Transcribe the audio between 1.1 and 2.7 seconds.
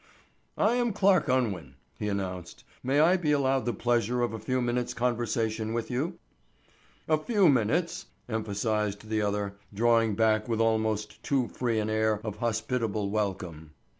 Unwin," he announced.